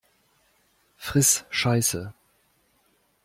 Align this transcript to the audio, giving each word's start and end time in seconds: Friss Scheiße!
Friss 0.97 1.45
Scheiße! 1.51 2.11